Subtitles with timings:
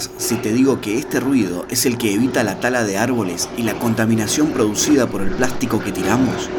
[0.00, 3.62] si te digo que este ruido es el que evita la tala de árboles y
[3.62, 6.50] la contaminación producida por el plástico que tiramos?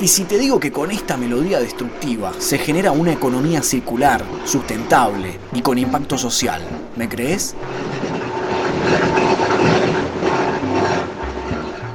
[0.00, 5.38] Y si te digo que con esta melodía destructiva se genera una economía circular, sustentable
[5.52, 6.62] y con impacto social,
[6.96, 7.54] ¿me crees?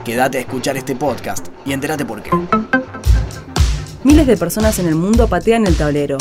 [0.04, 2.30] Quédate a escuchar este podcast y entérate por qué.
[4.16, 6.18] Miles de personas en el mundo patean el tablero.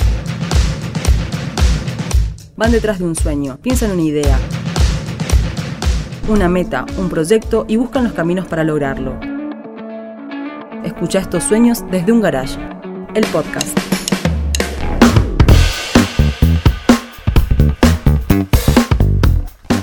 [2.56, 4.36] Van detrás de un sueño, piensan una idea,
[6.28, 9.16] una meta, un proyecto y buscan los caminos para lograrlo.
[10.84, 12.58] Escucha estos sueños desde un garage.
[13.14, 13.78] El podcast.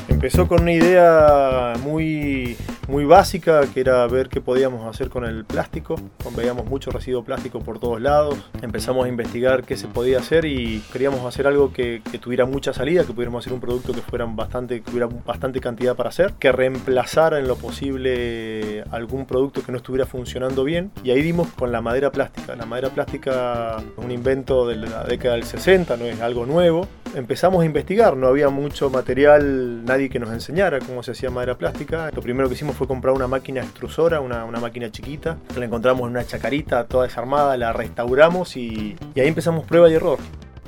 [0.09, 2.57] Empezó con una idea muy
[2.91, 5.95] muy básica, que era ver qué podíamos hacer con el plástico.
[6.35, 8.37] Veíamos mucho residuo plástico por todos lados.
[8.61, 13.05] Empezamos a investigar qué se podía hacer y queríamos hacer algo que, tuviera mucha salida,
[13.05, 16.51] que pudiéramos hacer un producto que fuera bastante, que tuviera bastante cantidad para hacer, que
[16.51, 20.91] reemplazara en lo posible algún producto que no estuviera funcionando bien.
[21.01, 22.57] Y ahí dimos con la madera plástica.
[22.57, 26.89] La madera plástica es un invento de la década del 60, no es algo nuevo.
[27.13, 31.57] Empezamos a investigar, no había mucho material, nadie que nos enseñara cómo se hacía madera
[31.57, 32.09] plástica.
[32.15, 35.37] Lo primero que hicimos fue comprar una máquina extrusora, una, máquina chiquita.
[35.57, 39.95] La encontramos en una chacarita toda desarmada, la restauramos y, y ahí empezamos prueba y
[39.95, 40.19] error.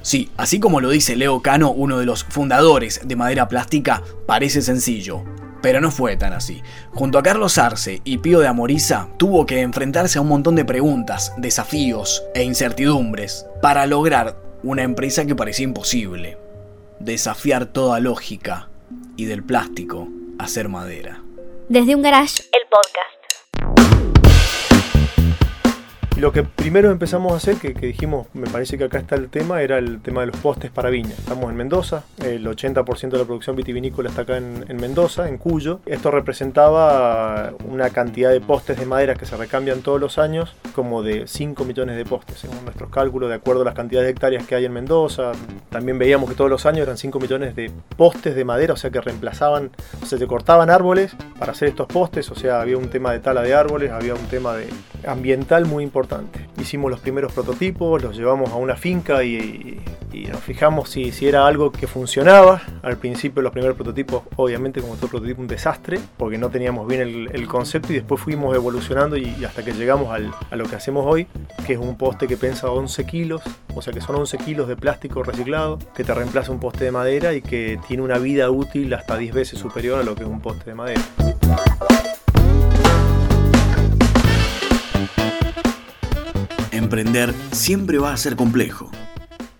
[0.01, 4.61] Sí, así como lo dice Leo Cano, uno de los fundadores de Madera Plástica, parece
[4.61, 5.23] sencillo.
[5.61, 6.61] Pero no fue tan así.
[6.91, 10.65] Junto a Carlos Arce y Pío de Amoriza, tuvo que enfrentarse a un montón de
[10.65, 16.37] preguntas, desafíos e incertidumbres para lograr una empresa que parecía imposible.
[16.99, 18.69] Desafiar toda lógica
[19.17, 20.07] y del plástico
[20.39, 21.21] hacer madera.
[21.69, 23.12] Desde un garage, el podcast
[26.23, 29.61] lo que primero empezamos a hacer, que, dijimos, me parece que acá está el tema,
[29.61, 31.09] era el tema de los postes para viña.
[31.09, 35.81] Estamos en Mendoza, el 80% de la producción vitivinícola está acá en, Mendoza, en Cuyo.
[35.85, 41.03] Esto representaba una cantidad de postes de madera que se recambian todos los años, como
[41.03, 44.47] de 5 millones de postes, según nuestros cálculos, de acuerdo a las cantidades de hectáreas
[44.47, 45.33] que hay en Mendoza.
[45.71, 48.91] También veíamos que todos los años eran 5 millones de postes de madera, o sea
[48.91, 52.87] que reemplazaban, o sea, se cortaban árboles para hacer estos postes, o sea, había un
[52.87, 54.69] tema de tala de árboles, había un tema de
[55.05, 56.12] ambiental muy importante
[56.59, 59.81] Hicimos los primeros prototipos, los llevamos a una finca y,
[60.29, 62.61] nos fijamos si, era algo que funcionaba.
[62.81, 67.01] Al principio los primeros prototipos, obviamente como todo prototipo, un desastre, porque no teníamos bien
[67.01, 71.27] el, concepto y después fuimos evolucionando y, hasta que llegamos a lo que hacemos hoy,
[71.65, 73.41] que es un poste que pesa 11 kilos,
[73.75, 76.91] o sea que son 11 kilos de plástico reciclado, que te reemplaza un poste de
[76.91, 80.29] madera y que tiene una vida útil hasta 10 veces superior a lo que es
[80.29, 81.01] un poste de madera.
[86.83, 88.91] Emprender siempre va a ser complejo.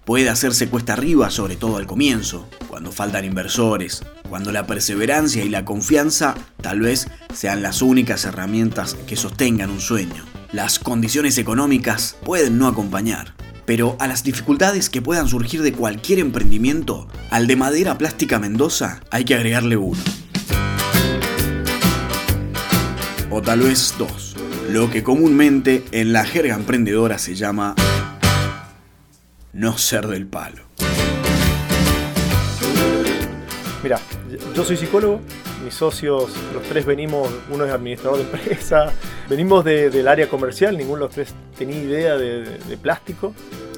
[0.04, 5.48] Puede hacerse cuesta arriba, sobre todo al comienzo, cuando faltan inversores, cuando la perseverancia y
[5.48, 10.26] la confianza tal vez sean las únicas herramientas que sostengan un sueño.
[10.52, 13.36] Las condiciones económicas pueden no acompañar,
[13.66, 19.00] pero a las dificultades que puedan surgir de cualquier emprendimiento, al de madera plástica Mendoza
[19.12, 20.02] hay que agregarle uno.
[23.32, 24.33] O tal vez dos
[24.74, 27.76] lo que comúnmente en la jerga emprendedora se llama
[29.54, 30.64] no ser del palo.
[33.84, 34.00] Mira,
[34.56, 35.22] yo soy psicólogo,
[35.64, 38.92] mis socios, los tres venimos, uno es administrador de empresa,
[39.30, 43.36] venimos del área comercial, ninguno de los tres tenía idea de, plástico,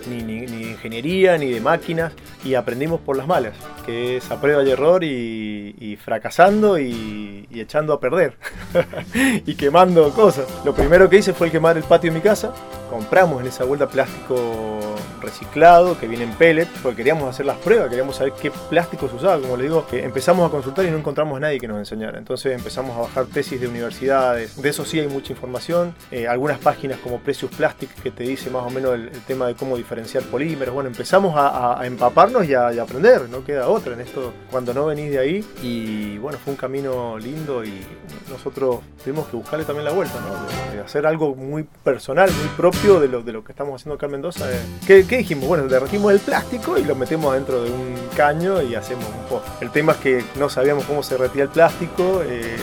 [0.08, 3.54] ni, de ingeniería, ni de máquinas, y aprendimos por las malas,
[3.86, 8.38] que es a prueba y error y, fracasando y, y, echando a perder,
[9.46, 10.46] y quemando cosas.
[10.64, 12.54] Lo primero que hice fue quemar el patio de mi casa,
[12.90, 17.90] compramos en esa vuelta plástico reciclado que viene en pellet, porque queríamos hacer las pruebas,
[17.90, 19.40] queríamos saber qué plástico se usaba.
[19.40, 22.18] Como les digo, empezamos a consultar y no encontramos a nadie que nos enseñara.
[22.18, 24.62] Entonces empezamos a bajar tesis de universidades.
[24.62, 25.96] De eso sí hay mucha información.
[26.12, 29.56] Eh, algunas páginas como Precious Plastic que te dice más o menos el, tema de
[29.56, 30.74] cómo diferenciar polímeros.
[30.74, 35.12] Bueno, empezamos a, empaparnos y a, aprender, no queda otra en esto cuando no venís
[35.12, 35.46] de ahí.
[35.62, 37.82] Y bueno, fue un camino lindo y
[38.30, 40.82] nosotros tuvimos que buscarle también la vuelta, ¿no?
[40.86, 44.14] hacer algo muy personal, muy propio de lo, de lo que estamos haciendo acá en
[44.14, 44.52] Mendoza.
[44.52, 45.48] Eh, ¿Qué dijimos?
[45.48, 49.48] Bueno, derretimos el plástico y lo metemos dentro de un caño y hacemos un post.
[49.60, 52.56] El tema es que no sabíamos cómo se retira el plástico, eh,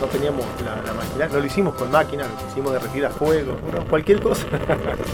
[0.00, 3.56] no teníamos la, máquina, no lo hicimos con máquina, lo hicimos derretir a fuego,
[3.88, 4.46] cualquier cosa.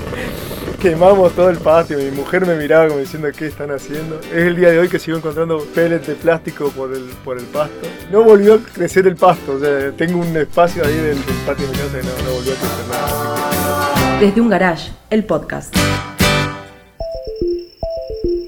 [0.83, 4.21] Quemamos todo el patio, mi mujer me miraba como diciendo qué están haciendo.
[4.21, 7.45] Es el día de hoy que sigo encontrando pellets de plástico por el, por el
[7.47, 7.89] pasto.
[8.11, 11.17] No volvió a crecer el pasto, o sea, tengo un espacio ahí del,
[11.47, 14.21] patio de mi casa y no, no volvió a crecer nada.
[14.21, 15.75] Desde un garage, el podcast.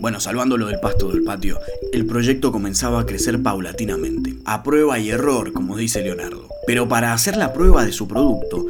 [0.08, 1.60] Bueno, salvándolo del pasto del patio,
[1.92, 6.48] el proyecto comenzaba a crecer paulatinamente, a prueba y error, como dice Leonardo.
[6.66, 8.64] Pero para hacer la prueba de su producto,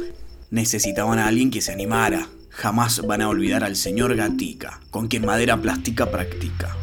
[0.51, 2.27] necesitaban a alguien que se animara.
[2.49, 6.75] Jamás van a olvidar al señor Gatica, con quien madera plástica practica.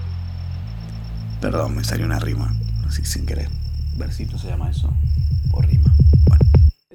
[1.42, 2.50] Perdón, me salió una rima,
[2.88, 3.50] así sin querer.
[3.98, 4.90] ¿Versito se llama eso?
[5.52, 5.94] O rima.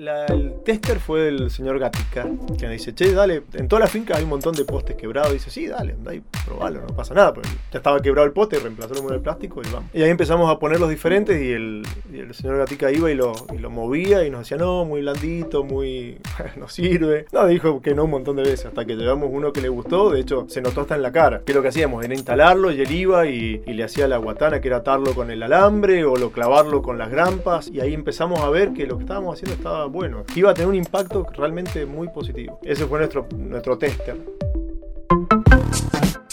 [0.01, 2.27] La- el tester fue el señor Gatica,
[2.57, 5.31] que me dice, che, dale, en toda la finca hay un montón de postes quebrados.
[5.31, 7.31] dice, sí, dale, andá y probalo, no pasa nada.
[7.35, 9.91] Pero ya estaba quebrado el poste, reemplazó con el plástico y vamos.
[9.93, 11.85] Y ahí empezamos a poner los diferentes y el,
[12.33, 13.35] señor Gatica iba y lo,
[13.69, 16.17] movía y nos decía, no, muy blandito, muy...
[16.57, 17.27] no sirve.
[17.31, 20.09] No, dijo que no un montón de veces, hasta que llevamos uno que le gustó,
[20.09, 21.43] de hecho se notó hasta en la cara.
[21.45, 24.67] Que lo que hacíamos era instalarlo y él iba y le hacía la guatana, que
[24.67, 27.67] era atarlo con el alambre o lo clavarlo con las grampas.
[27.67, 30.53] Y ahí empezamos a ver que lo que estábamos haciendo estaba bueno, que iba a
[30.53, 32.59] tener un impacto realmente muy positivo.
[32.63, 34.17] Ese fue nuestro, nuestro tester.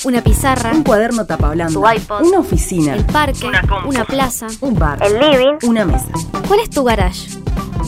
[0.04, 1.72] Una pizarra, Un cuaderno tapa blanda.
[1.72, 2.22] Tu iPod.
[2.22, 2.94] Una oficina.
[2.94, 3.46] el parque,
[3.84, 4.46] una plaza.
[4.60, 4.98] Un bar.
[5.02, 5.58] El living.
[5.68, 6.08] Una mesa.
[6.46, 7.30] ¿Cuál es tu garage?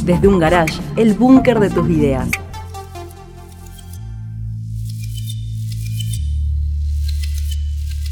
[0.03, 2.29] Desde un garage, el búnker de tus ideas.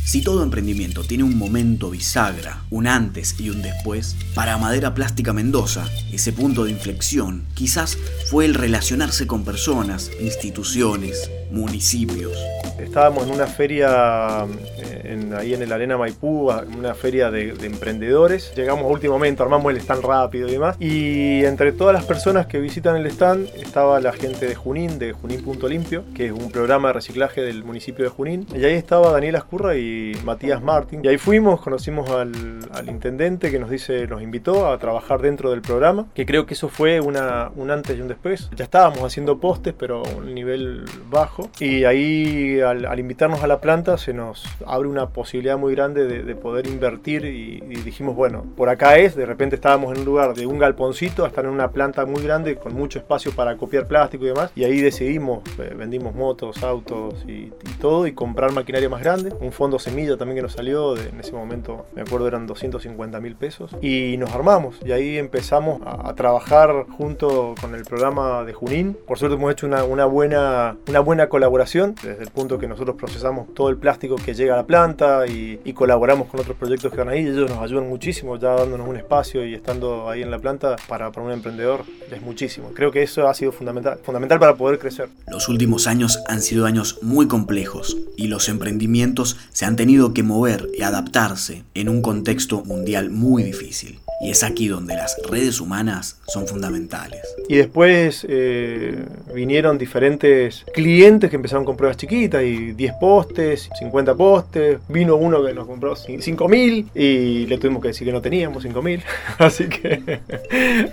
[0.08, 5.34] Si todo emprendimiento tiene un momento bisagra, un antes y un después, para Madera Plástica
[5.34, 7.99] Mendoza, ese punto de inflexión quizás
[8.31, 12.33] fue el relacionarse con personas, instituciones, municipios.
[12.79, 14.45] Estábamos en una feria
[14.79, 18.53] eh, en- ahí en el Arena Maipú, una feria de, de emprendedores.
[18.55, 20.77] Llegamos a último momento, armamos el stand rápido y demás.
[20.79, 25.12] Y entre todas las personas que visitan el stand estaba la gente de Junín, de
[25.12, 28.47] Junín Punto Limpio, que es un programa de reciclaje del municipio de Junín.
[28.55, 31.01] Y ahí estaba Daniel Ascurra y Matías Martín.
[31.03, 32.33] Y ahí fuimos, conocimos al,
[32.73, 36.55] al intendente que nos dice, nos invitó a trabajar dentro del programa, que creo que
[36.55, 38.51] eso fue una, un antes y un después.
[38.56, 41.38] Ya estábamos haciendo postes, pero a un nivel bajo.
[41.61, 46.23] Y ahí al, invitarnos a la planta se nos abre una posibilidad muy grande de,
[46.23, 50.35] de poder invertir y, dijimos, bueno, por acá es, de repente estábamos en un lugar
[50.35, 53.87] de un galponcito a estar en una planta muy grande con mucho espacio para copiar
[53.87, 54.50] plástico y demás.
[54.55, 59.32] Y ahí decidimos, eh, vendimos motos, autos y, todo y comprar maquinaria más grande.
[59.41, 63.37] Un fondo semilla también que nos salió, en ese momento me acuerdo eran 250 mil
[63.37, 63.75] pesos.
[63.81, 68.96] Y nos armamos y ahí empezamos a, a trabajar junto con el programa de Junín.
[69.06, 72.97] Por suerte hemos hecho una, una buena, una buena colaboración desde el punto que nosotros
[72.97, 76.93] procesamos todo el plástico que llega a la planta y, y colaboramos con otros proyectos
[76.93, 77.21] que van ahí.
[77.21, 81.11] Ellos nos ayudan muchísimo ya dándonos un espacio y estando ahí en la planta para,
[81.11, 82.73] para un emprendedor es muchísimo.
[82.75, 85.09] Creo que eso ha sido fundamental, fundamental para poder crecer.
[85.29, 90.23] Los últimos años han sido años muy complejos y los emprendimientos se han tenido que
[90.23, 94.01] mover y adaptarse en un contexto mundial muy difícil.
[94.20, 97.23] Y es aquí donde las redes humanas son fundamentales.
[97.49, 104.15] Y después eh, vinieron diferentes clientes que empezaron con pruebas chiquitas y 10 postes, 50
[104.17, 104.79] postes.
[104.88, 109.03] Vino uno que nos compró 5.000 y le tuvimos que decir que no teníamos 5.000.
[109.38, 110.03] Así que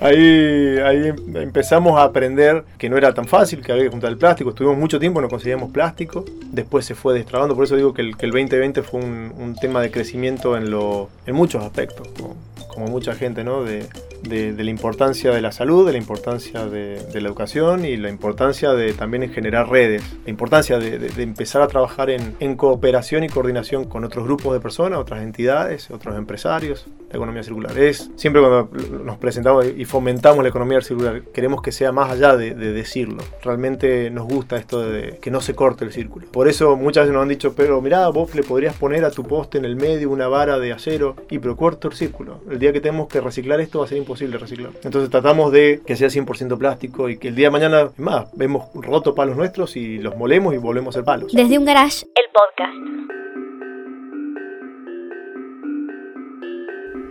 [0.02, 4.12] ahí, ahí em- empezamos a aprender que no era tan fácil, que había que juntar
[4.12, 4.52] el plástico.
[4.52, 6.26] Estuvimos mucho tiempo, no conseguíamos plástico.
[6.52, 7.56] Después se fue destrabando.
[7.56, 10.70] Por eso digo que el, que el 2020 fue un, un tema de crecimiento en,
[10.70, 12.08] lo, en muchos aspectos.
[12.10, 12.36] Como,
[12.76, 13.64] como mucha gente, ¿no?
[13.64, 13.88] De,
[14.30, 18.94] la importancia de la salud, de la importancia de, la educación y la importancia de
[18.94, 24.04] también en generar redes, la importancia de, empezar a trabajar en cooperación y coordinación con
[24.04, 27.78] otros grupos de personas, otras entidades, otros empresarios, la economía circular.
[27.78, 28.70] Es siempre cuando
[29.04, 33.24] nos presentamos y fomentamos la economía circular, queremos que sea más allá de, de decirlo.
[33.42, 36.28] Realmente nos gusta esto de que no se corte el círculo.
[36.32, 39.24] Por eso muchas veces nos han dicho, pero mirá, vos le podrías poner a tu
[39.24, 42.42] poste en el medio una vara de acero y pero corto el círculo.
[42.50, 44.72] El día que tenemos que reciclar esto va a ser imposible reciclar.
[44.84, 48.28] Entonces tratamos de que sea 100% plástico y que el día de mañana, es más,
[48.34, 51.32] vemos rotos palos nuestros y los molemos y volvemos a ser palos.
[51.34, 53.25] Desde un garage, el podcast.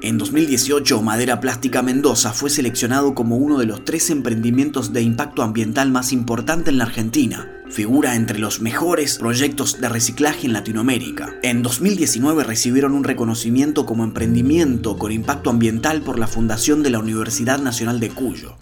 [0.05, 5.43] En 2018, Madera Plástica Mendoza fue seleccionado como uno de los tres emprendimientos de impacto
[5.43, 7.51] ambiental más importante en la Argentina.
[7.71, 11.37] Figura entre los mejores proyectos de reciclaje en Latinoamérica.
[11.43, 16.99] En 2019 recibieron un reconocimiento como emprendimiento con impacto ambiental por la Fundación de la
[16.99, 18.59] Universidad Nacional de Cuyo.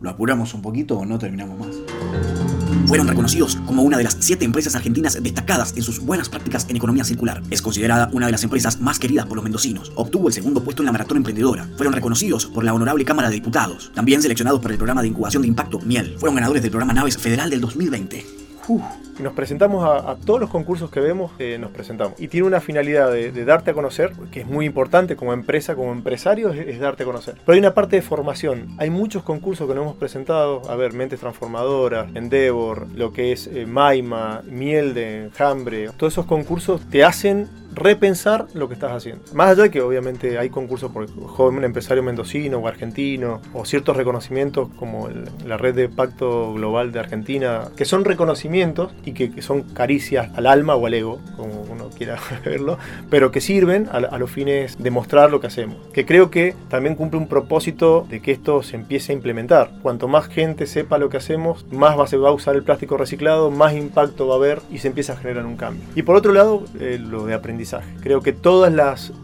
[0.00, 2.47] ¿Lo apuramos un poquito o no terminamos más?
[2.86, 6.76] Fueron reconocidos como una de las siete empresas argentinas destacadas en sus buenas prácticas en
[6.76, 7.42] economía circular.
[7.50, 9.92] Es considerada una de las empresas más queridas por los mendocinos.
[9.94, 11.68] Obtuvo el segundo puesto en la maratón emprendedora.
[11.76, 13.90] Fueron reconocidos por la Honorable Cámara de Diputados.
[13.94, 16.16] También seleccionados por el programa de incubación de impacto Miel.
[16.18, 18.26] Fueron ganadores del programa Naves Federal del 2020.
[18.68, 18.82] Uf.
[19.18, 22.20] Y nos presentamos a, todos los concursos que vemos, eh, nos presentamos.
[22.20, 25.92] Y tiene una finalidad de, darte a conocer, que es muy importante como empresa, como
[25.92, 27.34] empresario, es, darte a conocer.
[27.44, 28.68] Pero hay una parte de formación.
[28.78, 33.48] Hay muchos concursos que nos hemos presentado, a ver, Mentes Transformadoras, Endeavor, lo que es
[33.48, 35.90] eh, Maima, Miel de Enjambre.
[35.96, 39.24] Todos esos concursos te hacen repensar lo que estás haciendo.
[39.34, 43.96] Más allá de que obviamente hay concursos por joven empresario mendocino o argentino, o ciertos
[43.96, 45.08] reconocimientos como
[45.46, 50.46] la red de Pacto Global de Argentina, que son reconocimientos y que, son caricias al
[50.46, 52.78] alma o al ego, como uno quiera verlo,
[53.10, 55.76] pero que sirven a, los fines de mostrar lo que hacemos.
[55.92, 59.70] Que creo que también cumple un propósito de que esto se empiece a implementar.
[59.82, 62.96] Cuanto más gente sepa lo que hacemos, más va, se va a usar el plástico
[62.96, 65.82] reciclado, más impacto va a haber y se empieza a generar un cambio.
[65.94, 67.58] Y por otro lado, eh, lo de aprendizaje
[68.02, 68.72] Creo que todos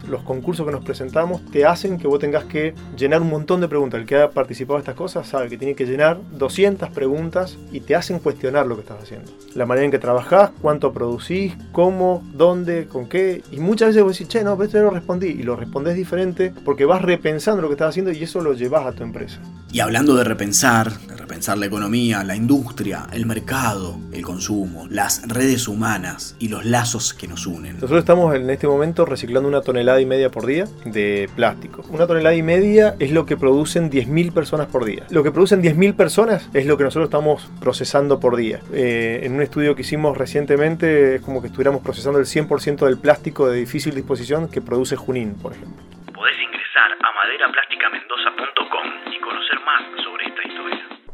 [0.07, 3.67] los concursos que nos presentamos te hacen que vos tengas que llenar un montón de
[3.67, 3.99] preguntas.
[3.99, 7.79] El que ha participado de estas cosas sabe que tiene que llenar 200 preguntas y
[7.79, 9.31] te hacen cuestionar lo que estás haciendo.
[9.53, 13.43] La manera en que trabajás, cuánto producís, cómo, dónde, con qué.
[13.51, 15.27] Y muchas veces vos decís, che, no, pero esto no lo respondí.
[15.27, 18.85] Y lo respondés diferente porque vas repensando lo que estás haciendo y eso lo llevas
[18.85, 19.39] a tu empresa.
[19.71, 25.27] Y hablando de repensar, de repensar la economía, la industria, el mercado, el consumo, las
[25.27, 27.73] redes humanas y los lazos que nos unen.
[27.73, 31.83] Nosotros estamos en este momento reciclando una tonelada y media por día de plástico.
[31.89, 35.07] Una tonelada y media es lo que producen 10.000 personas por día.
[35.09, 38.61] Lo que producen 10.000 personas es lo que nosotros estamos procesando por día.
[38.71, 42.99] Eh, en un estudio que hicimos recientemente es como que estuviéramos procesando el 100% del
[42.99, 45.81] plástico de difícil disposición que produce Junín, por ejemplo.
[46.13, 47.15] Podés ingresar a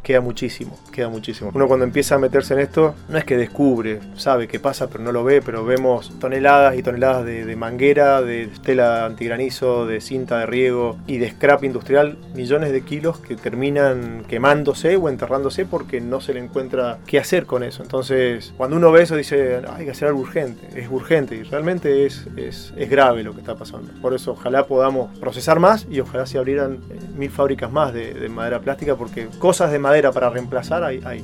[0.04, 1.52] queda muchísimo, queda muchísimo.
[1.54, 5.04] Uno cuando empieza a meterse en esto, no es que descubre, sabe qué pasa, pero
[5.04, 10.40] no lo ve, pero vemos toneladas y toneladas de, manguera, de tela antigranizo, de cinta
[10.40, 16.02] de riego y de scrap industrial, millones de kilos que terminan quemándose o enterrándose porque
[16.02, 17.84] no se le encuentra qué hacer con eso.
[17.84, 22.06] Entonces, cuando uno ve eso dice, hay que hacer algo urgente, es urgente y realmente
[22.06, 23.94] es, es, grave lo que está pasando.
[24.02, 28.14] Por eso ojalá podamos procesar más y ojalá se abrieran eh, mil fábricas más de,
[28.14, 31.00] de madera plástica porque cosas de madera para reemplazar ahí.
[31.06, 31.24] ahí.